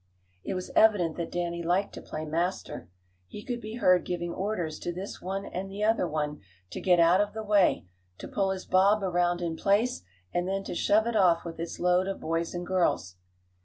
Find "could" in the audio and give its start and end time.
3.45-3.61